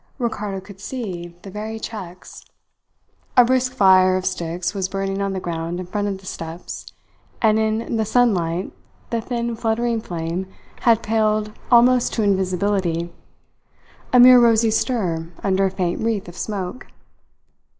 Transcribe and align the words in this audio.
Ricardo 0.17 0.59
could 0.59 0.79
see 0.81 1.37
the 1.43 1.51
very 1.51 1.79
checks. 1.79 2.43
A 3.37 3.45
brisk 3.45 3.71
fire 3.73 4.17
of 4.17 4.25
sticks 4.25 4.73
was 4.73 4.89
burning 4.89 5.21
on 5.21 5.33
the 5.33 5.39
ground 5.39 5.79
in 5.79 5.85
front 5.85 6.07
of 6.07 6.17
the 6.17 6.25
steps, 6.25 6.87
and 7.39 7.59
in 7.59 7.97
the 7.97 8.03
sunlight 8.03 8.73
the 9.11 9.21
thin, 9.21 9.55
fluttering 9.55 10.01
flame 10.01 10.47
had 10.79 11.03
paled 11.03 11.53
almost 11.69 12.13
to 12.15 12.23
invisibility 12.23 13.13
a 14.11 14.19
mere 14.19 14.39
rosy 14.41 14.71
stir 14.71 15.29
under 15.43 15.65
a 15.65 15.69
faint 15.69 16.01
wreath 16.01 16.27
of 16.27 16.35
smoke. 16.35 16.87